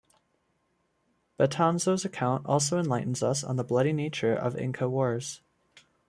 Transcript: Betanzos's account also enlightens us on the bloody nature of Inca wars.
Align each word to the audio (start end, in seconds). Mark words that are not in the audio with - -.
Betanzos's 1.39 2.03
account 2.05 2.47
also 2.47 2.79
enlightens 2.79 3.21
us 3.21 3.43
on 3.43 3.57
the 3.57 3.63
bloody 3.63 3.93
nature 3.93 4.33
of 4.33 4.55
Inca 4.57 4.89
wars. 4.89 5.41